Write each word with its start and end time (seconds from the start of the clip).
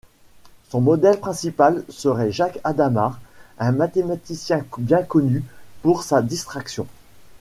Son 0.69 0.81
modèle 0.81 1.19
principal 1.19 1.83
serait 1.87 2.31
Jacques 2.31 2.59
Hadamard, 2.63 3.19
un 3.59 3.71
mathématicien 3.71 4.65
bien 4.79 5.03
connu 5.03 5.43
pour 5.83 6.01
sa 6.01 6.23
distraction. 6.23 6.87